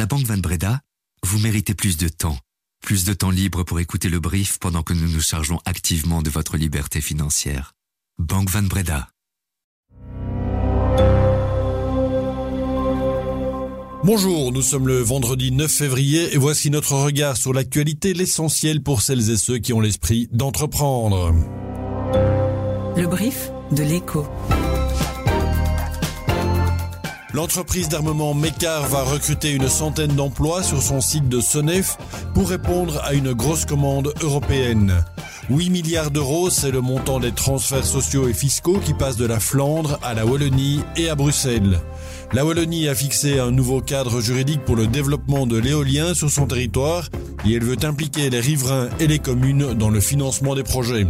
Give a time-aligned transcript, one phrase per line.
[0.00, 0.80] la Banque Van Breda,
[1.26, 2.38] vous méritez plus de temps.
[2.82, 6.30] Plus de temps libre pour écouter le brief pendant que nous nous chargeons activement de
[6.30, 7.74] votre liberté financière.
[8.18, 9.10] Banque Van Breda.
[14.02, 19.02] Bonjour, nous sommes le vendredi 9 février et voici notre regard sur l'actualité, l'essentiel pour
[19.02, 21.34] celles et ceux qui ont l'esprit d'entreprendre.
[22.96, 24.26] Le brief de l'écho.
[27.32, 31.96] L'entreprise d'armement Mecar va recruter une centaine d'emplois sur son site de Senef
[32.34, 35.04] pour répondre à une grosse commande européenne.
[35.48, 39.40] 8 milliards d'euros, c'est le montant des transferts sociaux et fiscaux qui passent de la
[39.40, 41.80] Flandre à la Wallonie et à Bruxelles.
[42.32, 46.46] La Wallonie a fixé un nouveau cadre juridique pour le développement de l'éolien sur son
[46.46, 47.08] territoire
[47.44, 51.06] et elle veut impliquer les riverains et les communes dans le financement des projets.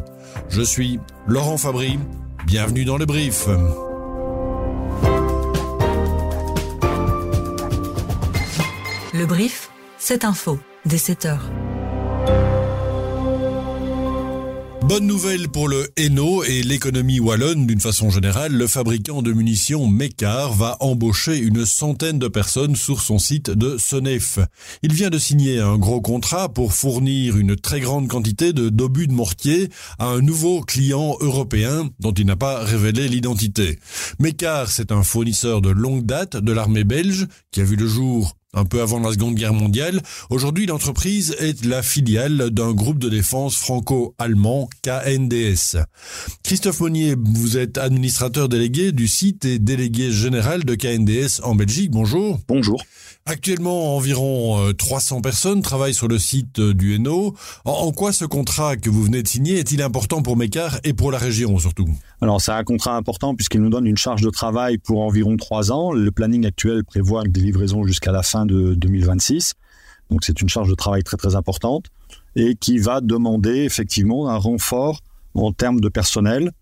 [0.48, 1.98] Je suis Laurent Fabry,
[2.46, 3.46] bienvenue dans le brief.
[9.20, 11.50] Le brief, cette info, dès 7 heures.
[14.88, 19.86] Bonne nouvelle pour le Hainaut et l'économie wallonne d'une façon générale, le fabricant de munitions
[19.86, 24.38] Mécar va embaucher une centaine de personnes sur son site de Senef.
[24.82, 29.06] Il vient de signer un gros contrat pour fournir une très grande quantité de d'obus
[29.06, 29.68] de mortier
[29.98, 33.80] à un nouveau client européen dont il n'a pas révélé l'identité.
[34.18, 38.34] Mécar, c'est un fournisseur de longue date de l'armée belge qui a vu le jour
[38.54, 40.00] un peu avant la Seconde Guerre mondiale.
[40.28, 45.78] Aujourd'hui, l'entreprise est la filiale d'un groupe de défense franco-allemand, KNDS.
[46.42, 51.90] Christophe Monnier, vous êtes administrateur délégué du site et délégué général de KNDS en Belgique.
[51.90, 52.40] Bonjour.
[52.48, 52.82] Bonjour.
[53.26, 57.36] Actuellement, environ 300 euh, personnes travaillent sur le site euh, du Hainaut.
[57.64, 61.12] En quoi ce contrat que vous venez de signer est-il important pour Mécar et pour
[61.12, 61.88] la région surtout?
[62.22, 65.70] Alors, c'est un contrat important puisqu'il nous donne une charge de travail pour environ 3
[65.70, 65.92] ans.
[65.92, 69.52] Le planning actuel prévoit des livraisons jusqu'à la fin de 2026.
[70.10, 71.86] Donc, c'est une charge de travail très très importante
[72.34, 75.00] et qui va demander effectivement un renfort
[75.34, 76.52] en termes de personnel.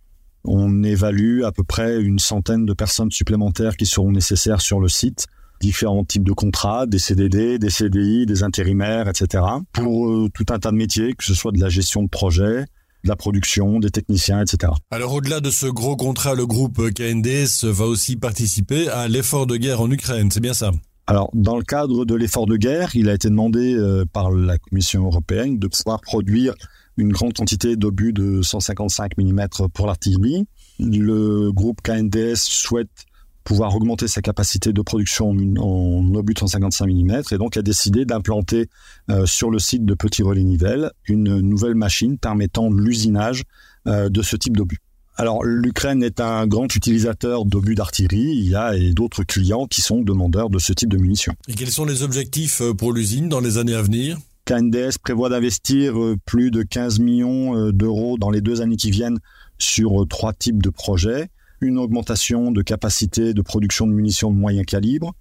[0.44, 4.88] On évalue à peu près une centaine de personnes supplémentaires qui seront nécessaires sur le
[4.88, 5.26] site
[5.60, 9.44] différents types de contrats, des CDD, des CDI, des intérimaires, etc.
[9.72, 12.64] pour euh, tout un tas de métiers, que ce soit de la gestion de projet,
[13.04, 14.72] de la production, des techniciens, etc.
[14.90, 19.56] Alors au-delà de ce gros contrat, le groupe KNDS va aussi participer à l'effort de
[19.56, 20.72] guerre en Ukraine, c'est bien ça?
[21.08, 24.58] Alors, dans le cadre de l'effort de guerre, il a été demandé euh, par la
[24.58, 26.52] Commission européenne de pouvoir produire
[26.98, 30.44] une grande quantité d'obus de 155 mm pour l'artillerie.
[30.78, 33.06] Le groupe KNDS souhaite
[33.48, 38.04] pouvoir augmenter sa capacité de production en, obus de 155 mm et donc a décidé
[38.04, 38.68] d'implanter
[39.08, 43.44] euh, sur le site de Petit Relais Nivelles une nouvelle machine permettant l'usinage
[43.86, 44.80] euh, de ce type d'obus.
[45.16, 50.02] Alors l'Ukraine est un grand utilisateur d'obus d'artillerie, il y a d'autres clients qui sont
[50.02, 51.32] demandeurs de ce type de munitions.
[51.48, 54.18] Et quels sont les objectifs euh, pour l'usine dans les années à venir?
[54.44, 55.94] KNDS prévoit d'investir
[56.26, 59.18] plus de 15 millions d'euros dans les deux années qui viennent
[59.58, 61.28] sur trois types de projets
[61.60, 65.14] une augmentation de capacité de production de munitions de moyen calibre,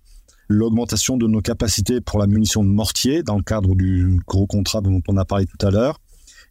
[0.48, 4.82] l'augmentation de nos capacités pour la munition de mortier dans le cadre du gros contrat
[4.82, 6.00] dont on a parlé tout à l'heure,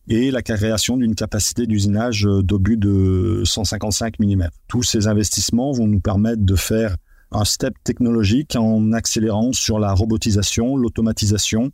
[0.08, 4.48] et la création d'une capacité d'usinage d'obus de 155 mm.
[4.69, 6.97] Tous ces investissements vont nous permettre de faire
[7.32, 11.72] un step technologique en accélérant sur la robotisation, l'automatisation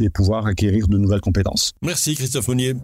[0.00, 1.72] et pouvoir acquérir de nouvelles compétences.
[1.82, 2.74] Merci Christophe Monnier.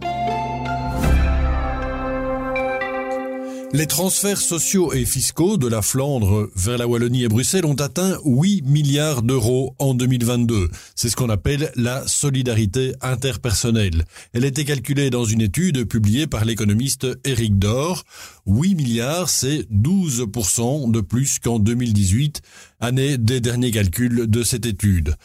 [3.75, 8.17] Les transferts sociaux et fiscaux de la Flandre vers la Wallonie et Bruxelles ont atteint
[8.23, 10.69] 8 milliards d'euros en 2022.
[10.95, 14.05] C'est ce qu'on appelle la solidarité interpersonnelle.
[14.31, 18.05] Elle été calculée dans une étude publiée par l'économiste Eric Dor.
[18.45, 22.41] 8 milliards, c'est 12% de plus qu'en 2018,
[22.79, 25.15] année des derniers calculs de cette étude.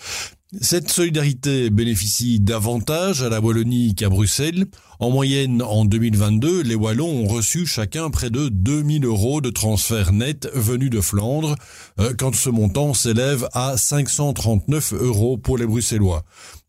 [0.60, 4.66] Cette solidarité bénéficie davantage à la Wallonie qu'à Bruxelles.
[4.98, 10.12] En moyenne, en 2022, les Wallons ont reçu chacun près de 2000 euros de transferts
[10.12, 11.54] nets venus de Flandre,
[12.00, 16.24] euh, quand ce montant s'élève à 539 euros pour les Bruxellois.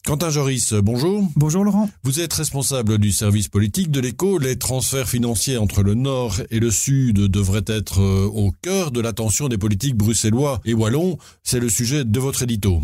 [0.05, 1.27] Quentin Joris, bonjour.
[1.35, 1.89] Bonjour Laurent.
[2.03, 4.37] Vous êtes responsable du service politique de l'écho.
[4.37, 9.01] Les transferts financiers entre le Nord et le Sud devraient être euh, au cœur de
[9.01, 11.17] l'attention des politiques bruxellois et wallons.
[11.41, 12.83] C'est le sujet de votre édito.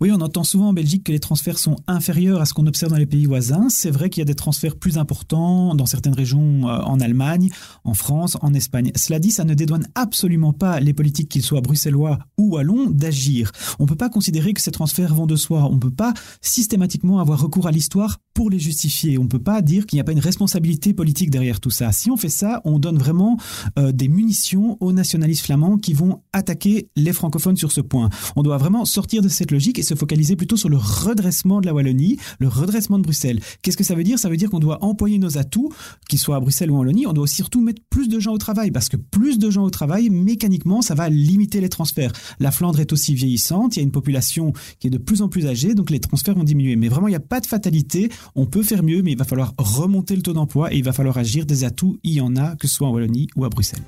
[0.00, 2.90] Oui, on entend souvent en Belgique que les transferts sont inférieurs à ce qu'on observe
[2.90, 3.68] dans les pays voisins.
[3.68, 7.50] C'est vrai qu'il y a des transferts plus importants dans certaines régions euh, en Allemagne,
[7.84, 8.92] en France, en Espagne.
[8.96, 13.52] Cela dit, ça ne dédouane absolument pas les politiques, qu'ils soient bruxellois ou wallons, d'agir.
[13.78, 15.68] On ne peut pas considérer que ces transferts vont de soi.
[15.70, 19.18] On ne peut pas systématiquement avoir recours à l'histoire pour les justifier.
[19.18, 21.92] On ne peut pas dire qu'il n'y a pas une responsabilité politique derrière tout ça.
[21.92, 23.36] Si on fait ça, on donne vraiment
[23.78, 28.10] euh, des munitions aux nationalistes flamands qui vont attaquer les francophones sur ce point.
[28.36, 31.66] On doit vraiment sortir de cette logique Et se focaliser plutôt sur le redressement de
[31.66, 33.40] la Wallonie, le redressement de Bruxelles.
[33.62, 34.18] Qu'est-ce que ça veut dire?
[34.18, 35.70] Ça veut dire qu'on doit employer nos atouts,
[36.08, 38.32] qu'ils soient à Bruxelles ou en Wallonie, on doit aussi surtout mettre plus de gens
[38.32, 42.12] au travail, parce que plus de gens au travail, mécaniquement, ça va limiter les transferts.
[42.40, 45.28] La Flandre est aussi vieillissante, il y a une population qui est de plus en
[45.28, 46.74] plus âgée, donc les transferts vont diminuer.
[46.74, 49.24] Mais vraiment, il n'y a pas de fatalité, on peut faire mieux, mais il va
[49.24, 51.46] falloir remonter le taux d'emploi et il va falloir agir.
[51.46, 53.82] Des atouts, il y en a, que ce soit en Wallonie ou à Bruxelles.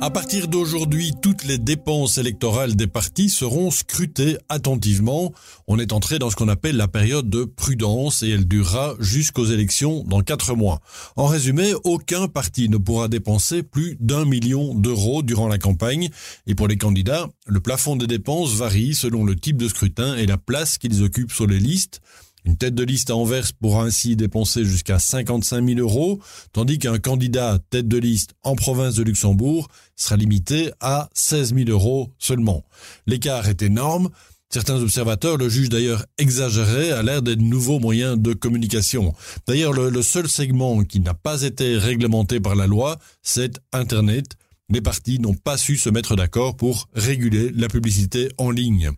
[0.00, 5.32] À partir d'aujourd'hui, toutes les dépenses électorales des partis seront scrutées attentivement.
[5.66, 9.46] On est entré dans ce qu'on appelle la période de prudence et elle durera jusqu'aux
[9.46, 10.80] élections dans quatre mois.
[11.16, 16.10] En résumé, aucun parti ne pourra dépenser plus d'un million d'euros durant la campagne.
[16.46, 20.26] Et pour les candidats, le plafond des dépenses varie selon le type de scrutin et
[20.26, 22.00] la place qu'ils occupent sur les listes.
[22.44, 26.20] Une tête de liste à Anvers pourra ainsi dépenser jusqu'à 55 000 euros,
[26.52, 31.70] tandis qu'un candidat tête de liste en province de Luxembourg sera limité à 16 000
[31.70, 32.62] euros seulement.
[33.06, 34.10] L'écart est énorme.
[34.50, 39.14] Certains observateurs le jugent d'ailleurs exagéré à l'ère des nouveaux moyens de communication.
[39.48, 44.36] D'ailleurs, le, seul segment qui n'a pas été réglementé par la loi, c'est Internet.
[44.68, 48.92] Les partis n'ont pas su se mettre d'accord pour réguler la publicité en ligne.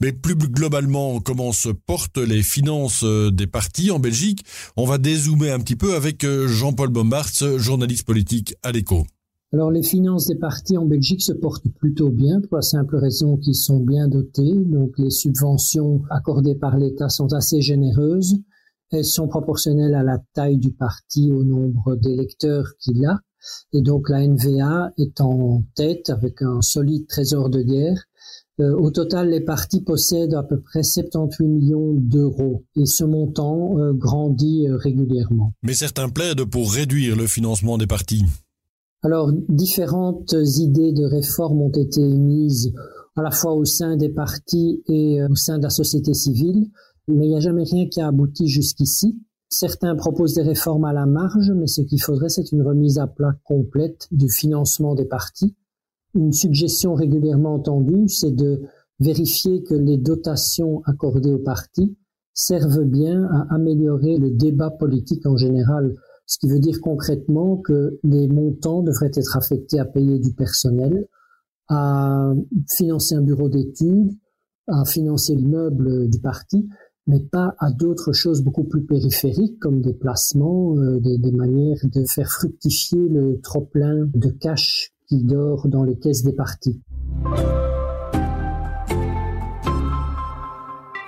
[0.00, 4.44] Mais plus globalement, comment se portent les finances euh, des partis en Belgique?
[4.76, 9.04] On va dézoomer un petit peu avec euh, Jean-Paul Bombarts, journaliste politique à l'écho.
[9.52, 13.36] Alors les finances des partis en Belgique se portent plutôt bien pour la simple raison
[13.36, 14.54] qu'ils sont bien dotés.
[14.54, 18.36] Donc les subventions accordées par l'État sont assez généreuses.
[18.92, 23.18] Elles sont proportionnelles à la taille du parti, au nombre d'électeurs qu'il a.
[23.72, 28.04] Et donc la NVA est en tête avec un solide trésor de guerre
[28.60, 33.92] au total, les partis possèdent à peu près 78 millions d'euros et ce montant euh,
[33.92, 35.52] grandit euh, régulièrement.
[35.62, 38.24] Mais certains plaident pour réduire le financement des partis.
[39.02, 42.72] Alors, différentes idées de réforme ont été émises
[43.16, 46.66] à la fois au sein des partis et au sein de la société civile,
[47.08, 49.18] mais il n'y a jamais rien qui a abouti jusqu'ici.
[49.48, 53.06] Certains proposent des réformes à la marge, mais ce qu'il faudrait, c'est une remise à
[53.06, 55.56] plat complète du financement des partis
[56.14, 58.62] une suggestion régulièrement entendue, c'est de
[58.98, 61.96] vérifier que les dotations accordées aux partis
[62.34, 65.94] servent bien à améliorer le débat politique en général,
[66.26, 71.08] ce qui veut dire concrètement que les montants devraient être affectés à payer du personnel,
[71.68, 72.32] à
[72.68, 74.12] financer un bureau d'études,
[74.68, 76.68] à financer l'immeuble du parti,
[77.06, 81.78] mais pas à d'autres choses beaucoup plus périphériques comme des placements, euh, des, des manières
[81.84, 86.80] de faire fructifier le trop-plein de cash qui dort dans les caisses des partis.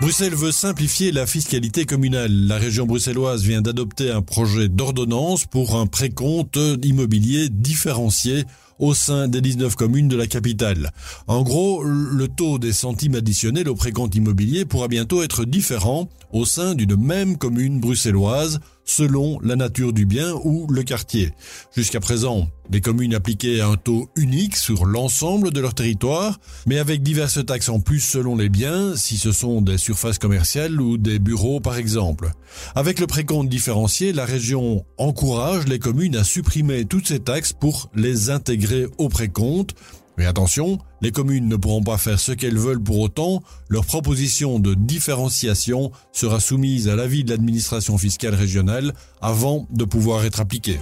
[0.00, 2.32] Bruxelles veut simplifier la fiscalité communale.
[2.48, 8.42] La région bruxelloise vient d'adopter un projet d'ordonnance pour un précompte immobilier différencié
[8.82, 10.90] au sein des 19 communes de la capitale.
[11.28, 16.44] En gros, le taux des centimes additionnels au précompte immobilier pourra bientôt être différent au
[16.44, 21.30] sein d'une même commune bruxelloise selon la nature du bien ou le quartier.
[21.76, 27.02] Jusqu'à présent, les communes appliquaient un taux unique sur l'ensemble de leur territoire, mais avec
[27.02, 31.18] diverses taxes en plus selon les biens, si ce sont des surfaces commerciales ou des
[31.18, 32.30] bureaux par exemple.
[32.74, 37.90] Avec le précompte différencié, la région encourage les communes à supprimer toutes ces taxes pour
[37.94, 39.74] les intégrer au précompte,
[40.18, 44.58] mais attention, les communes ne pourront pas faire ce qu'elles veulent pour autant, leur proposition
[44.58, 50.80] de différenciation sera soumise à l'avis de l'administration fiscale régionale avant de pouvoir être appliquée.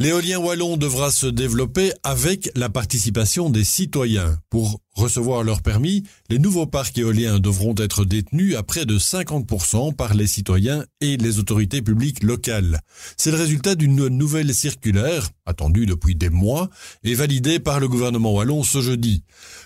[0.00, 4.36] L'éolien wallon devra se développer avec la participation des citoyens.
[4.50, 9.94] Pour recevoir leur permis, les nouveaux parcs éoliens devront être détenus à près de 50%
[9.94, 12.80] par les citoyens et les autorités publiques locales.
[13.16, 16.70] C'est le résultat d'une nouvelle circulaire, attendue depuis des mois,
[17.04, 19.22] et validée par le gouvernement wallon ce jeudi.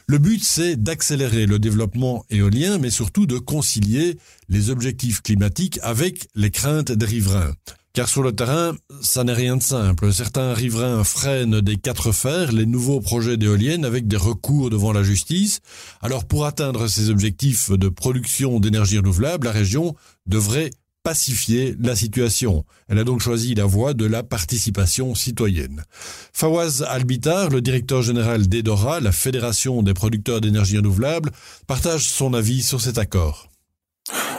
[0.07, 4.19] Le but, c'est d'accélérer le développement éolien, mais surtout de concilier
[4.51, 7.55] les objectifs climatiques avec les craintes des riverains.
[7.95, 10.13] Car sur le terrain, ça n'est rien de simple.
[10.13, 15.03] Certains riverains freinent des quatre fers les nouveaux projets d'éoliennes avec des recours devant la
[15.03, 15.61] justice.
[16.01, 20.71] Alors pour atteindre ces objectifs de production d'énergie renouvelable, la région devrait
[21.03, 22.65] pacifier la situation.
[22.89, 25.85] Elle a donc choisi la voie de la participation citoyenne.
[26.35, 31.31] Fawaz Albitar, le directeur général d'EDORA, la Fédération des producteurs d'énergie renouvelable,
[31.67, 33.49] partage son avis sur cet accord.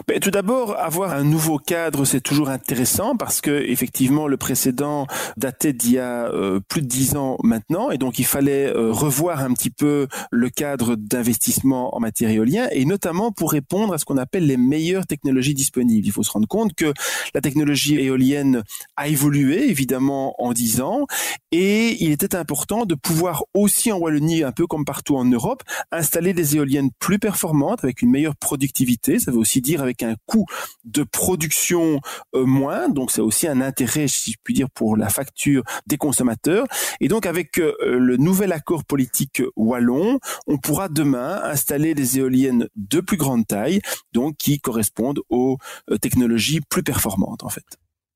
[0.08, 5.08] Ben, Tout d'abord, avoir un nouveau cadre, c'est toujours intéressant parce que effectivement, le précédent
[5.38, 8.92] datait d'il y a euh, plus de dix ans maintenant, et donc il fallait euh,
[8.92, 13.98] revoir un petit peu le cadre d'investissement en matière éolien, et notamment pour répondre à
[13.98, 16.06] ce qu'on appelle les meilleures technologies disponibles.
[16.08, 16.94] Il faut se rendre compte que
[17.34, 18.64] la technologie éolienne
[18.96, 21.06] a évolué évidemment en dix ans,
[21.52, 25.64] et il était important de pouvoir aussi en Wallonie, un peu comme partout en Europe,
[25.92, 29.20] installer des éoliennes plus performantes avec une meilleure productivité.
[29.20, 30.46] Ça veut aussi dire avec un coût
[30.86, 32.00] de production
[32.36, 32.90] euh, moins.
[32.90, 36.66] Donc c'est aussi un intérêt, si je puis dire, pour la facture des consommateurs.
[37.00, 42.68] Et donc avec euh, le nouvel accord politique wallon, on pourra demain installer des éoliennes
[42.76, 43.82] de plus grande taille,
[44.14, 45.58] donc qui correspondent aux
[45.92, 47.66] euh, technologies plus performantes en fait.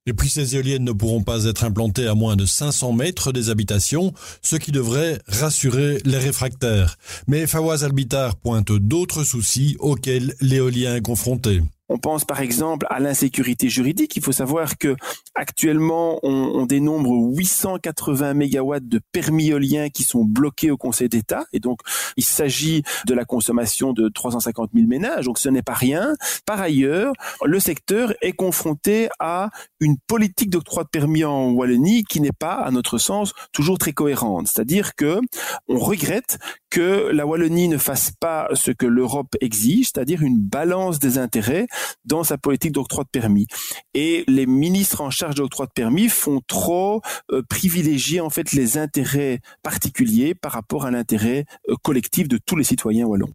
[0.06, 3.50] Et puis ces éoliennes ne pourront pas être implantées à moins de 500 mètres des
[3.50, 6.98] habitations, ce qui devrait rassurer les réfractaires.
[7.28, 11.62] Mais Fawaz Albitar pointe d'autres soucis auxquels l'éolien est confronté.
[11.90, 14.16] On pense par exemple à l'insécurité juridique.
[14.16, 14.96] Il faut savoir que
[15.36, 21.46] actuellement, on, on dénombre 880 mégawatts de permis éoliens qui sont bloqués au Conseil d'État.
[21.52, 21.80] Et donc,
[22.18, 25.26] il s'agit de la consommation de 350 000 ménages.
[25.26, 26.16] Donc, ce n'est pas rien.
[26.46, 27.14] Par ailleurs,
[27.44, 29.50] le secteur est confronté à
[29.80, 33.94] une politique d'octroi de permis en Wallonie qui n'est pas, à notre sens, toujours très
[33.94, 34.48] cohérente.
[34.48, 35.20] C'est-à-dire que
[35.68, 36.38] on regrette
[36.70, 41.68] que la Wallonie ne fasse pas ce que l'Europe exige, c'est-à-dire une balance des intérêts
[42.06, 43.48] dans sa politique d'octroi de permis.
[43.94, 47.02] Et les ministres en charge de l'octroi de permis font trop
[47.32, 52.56] euh, privilégier en fait les intérêts particuliers par rapport à l'intérêt euh, collectif de tous
[52.56, 53.34] les citoyens wallons.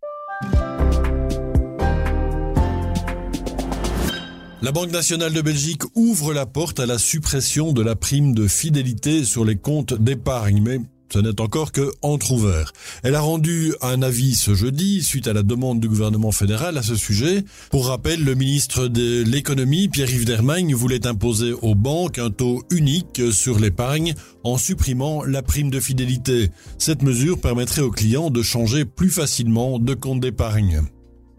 [4.61, 8.49] La Banque nationale de Belgique ouvre la porte à la suppression de la prime de
[8.49, 11.91] fidélité sur les comptes d'épargne, ce n'est encore que
[12.31, 12.73] ouvert.
[13.03, 16.83] Elle a rendu un avis ce jeudi suite à la demande du gouvernement fédéral à
[16.83, 17.45] ce sujet.
[17.71, 23.23] Pour rappel, le ministre de l'économie, Pierre-Yves Dermagne, voulait imposer aux banques un taux unique
[23.33, 26.51] sur l'épargne en supprimant la prime de fidélité.
[26.79, 30.83] Cette mesure permettrait aux clients de changer plus facilement de compte d'épargne.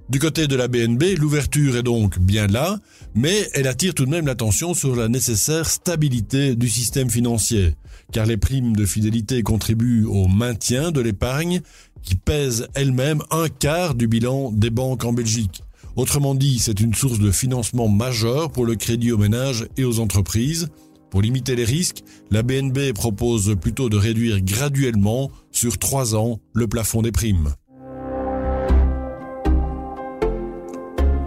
[0.10, 2.80] Du côté de la BNB, l'ouverture est donc bien là,
[3.14, 7.76] mais elle attire tout de même l'attention sur la nécessaire stabilité du système financier,
[8.12, 11.62] car les primes de fidélité contribuent au maintien de l'épargne,
[12.02, 15.62] qui pèse elle-même un quart du bilan des banques en Belgique.
[15.96, 20.00] Autrement dit, c'est une source de financement majeure pour le crédit aux ménages et aux
[20.00, 20.70] entreprises.
[21.12, 26.68] Pour limiter les risques, la BNB propose plutôt de réduire graduellement, sur trois ans, le
[26.68, 27.54] plafond des primes.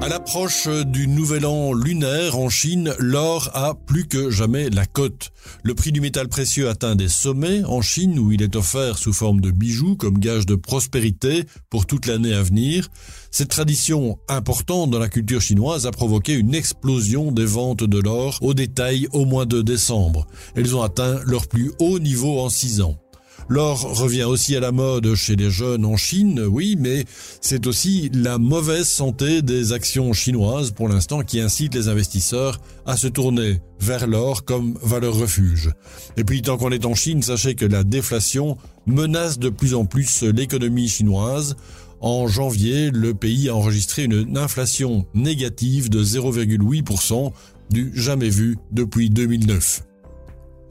[0.03, 5.31] À l'approche du nouvel an lunaire en Chine, l'or a plus que jamais la cote.
[5.63, 9.13] Le prix du métal précieux atteint des sommets en Chine où il est offert sous
[9.13, 12.89] forme de bijoux comme gage de prospérité pour toute l'année à venir.
[13.31, 18.39] Cette tradition importante dans la culture chinoise a provoqué une explosion des ventes de l'or
[18.41, 20.27] au détail au mois de décembre.
[20.57, 23.02] Elles ont atteint leur plus haut niveau en six ans.
[23.49, 27.05] L'or revient aussi à la mode chez les jeunes en Chine, oui, mais
[27.41, 32.97] c'est aussi la mauvaise santé des actions chinoises pour l'instant qui incite les investisseurs à
[32.97, 35.71] se tourner vers l'or comme valeur refuge.
[36.17, 38.57] Et puis tant qu'on est en Chine, sachez que la déflation
[38.87, 41.57] menace de plus en plus l'économie chinoise.
[42.01, 47.33] En janvier, le pays a enregistré une inflation négative de 0,8%
[47.71, 49.83] du jamais vu depuis 2009.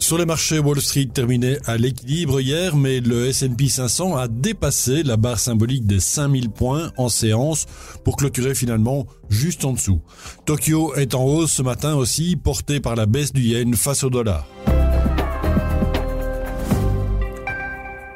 [0.01, 5.03] Sur les marchés, Wall Street terminait à l'équilibre hier, mais le S&P 500 a dépassé
[5.03, 7.67] la barre symbolique des 5000 points en séance
[8.03, 10.01] pour clôturer finalement juste en dessous.
[10.45, 14.09] Tokyo est en hausse ce matin aussi, porté par la baisse du yen face au
[14.09, 14.47] dollar.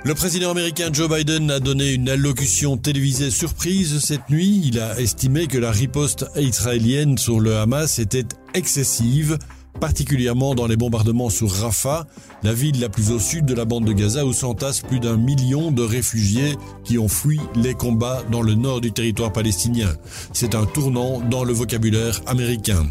[0.04, 4.62] Le président américain Joe Biden a donné une allocution télévisée surprise cette nuit.
[4.66, 8.26] Il a estimé que la riposte israélienne sur le Hamas était
[8.56, 9.38] excessive
[9.80, 12.08] particulièrement dans les bombardements sur Rafah,
[12.44, 15.18] la ville la plus au sud de la bande de Gaza où s'entassent plus d'un
[15.18, 19.94] million de réfugiés qui ont fui les combats dans le nord du territoire palestinien.
[20.34, 22.86] C'est un tournant dans le vocabulaire américain.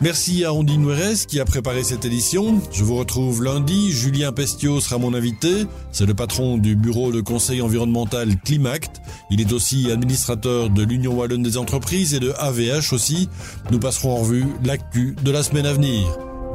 [0.00, 2.60] Merci à Ondine Nuerez qui a préparé cette édition.
[2.72, 3.92] Je vous retrouve lundi.
[3.92, 5.66] Julien Pestio sera mon invité.
[5.92, 9.00] C'est le patron du bureau de conseil environnemental Climact.
[9.30, 13.28] Il est aussi administrateur de l'Union Wallonne des entreprises et de AVH aussi.
[13.70, 16.04] Nous passerons en revue l'actu de la semaine à venir.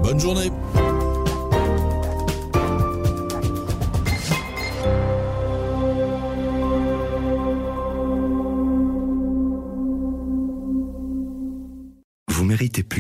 [0.04, 0.52] Bonne journée.